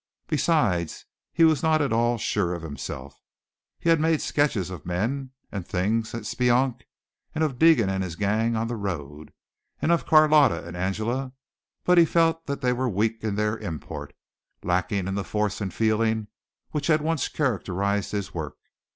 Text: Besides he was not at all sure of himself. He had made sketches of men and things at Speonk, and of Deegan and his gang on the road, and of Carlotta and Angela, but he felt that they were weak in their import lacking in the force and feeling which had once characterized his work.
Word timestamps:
Besides 0.25 1.05
he 1.31 1.43
was 1.43 1.61
not 1.61 1.79
at 1.79 1.93
all 1.93 2.17
sure 2.17 2.55
of 2.55 2.63
himself. 2.63 3.21
He 3.77 3.89
had 3.91 3.99
made 3.99 4.19
sketches 4.19 4.71
of 4.71 4.83
men 4.83 5.29
and 5.51 5.63
things 5.63 6.15
at 6.15 6.23
Speonk, 6.25 6.87
and 7.35 7.43
of 7.43 7.59
Deegan 7.59 7.87
and 7.87 8.03
his 8.03 8.15
gang 8.15 8.55
on 8.55 8.65
the 8.65 8.77
road, 8.77 9.31
and 9.79 9.91
of 9.91 10.07
Carlotta 10.07 10.65
and 10.65 10.75
Angela, 10.75 11.33
but 11.83 11.99
he 11.99 12.05
felt 12.05 12.47
that 12.47 12.61
they 12.61 12.73
were 12.73 12.89
weak 12.89 13.23
in 13.23 13.35
their 13.35 13.59
import 13.59 14.13
lacking 14.63 15.07
in 15.07 15.13
the 15.13 15.23
force 15.23 15.61
and 15.61 15.71
feeling 15.71 16.29
which 16.71 16.87
had 16.87 17.01
once 17.03 17.27
characterized 17.27 18.11
his 18.11 18.33
work. 18.33 18.57